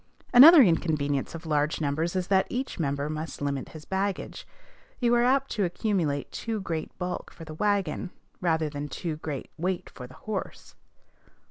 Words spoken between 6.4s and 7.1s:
great